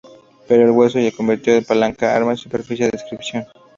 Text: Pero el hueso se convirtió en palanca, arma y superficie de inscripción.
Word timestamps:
Pero 0.47 0.63
el 0.63 0.71
hueso 0.71 0.97
se 0.99 1.11
convirtió 1.11 1.53
en 1.53 1.63
palanca, 1.63 2.15
arma 2.15 2.33
y 2.33 2.37
superficie 2.37 2.87
de 2.89 2.97
inscripción. 2.97 3.45